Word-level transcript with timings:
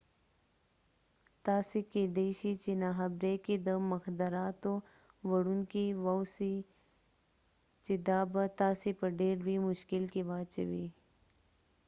تاسې 1.45 1.79
کیدای 1.91 2.29
شئ 2.39 2.53
په 2.63 2.71
ناخبرۍ 2.83 3.35
کې 3.45 3.55
د 3.67 3.69
مخدراتو 3.91 4.73
وړونکي 5.29 5.85
واوسئ 6.03 6.55
چې 7.83 7.93
دا 8.07 8.19
به 8.31 8.43
تاسې 8.61 8.89
په 8.99 9.07
ډیر 9.19 9.35
لوی 9.45 9.57
مشکل 9.69 10.03
کې 10.13 10.21
واچوي 10.29 10.87